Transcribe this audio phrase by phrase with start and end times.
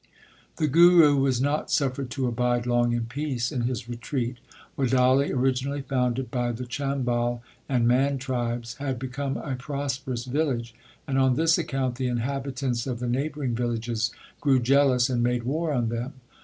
[0.55, 4.37] The Guru was not suffered to abide long in peace in his retreat.
[4.75, 10.73] Wadali, originally founded by the Chambal and Man tribes, had become a prosperous village,
[11.07, 14.09] and on this account the inhabitants of the neighbouring villages
[14.39, 16.13] grew jealous and made war on them.